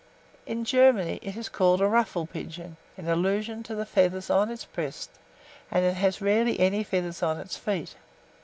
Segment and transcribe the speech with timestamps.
[0.47, 4.65] In Germany it is called the ruffle pigeon, in allusion to the feathers on its
[4.65, 5.11] breast;
[5.69, 7.93] and it has rarely any feathers on its feet.